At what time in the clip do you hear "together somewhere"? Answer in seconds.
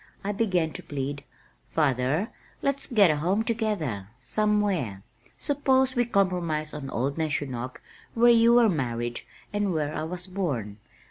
3.43-5.03